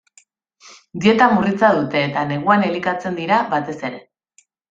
Dieta 1.03 1.27
murritza 1.33 1.69
dute 1.81 2.01
eta 2.07 2.23
neguan 2.31 2.65
elikatzen 2.71 3.21
dira, 3.21 3.39
batez 3.53 3.77
ere. 3.93 4.01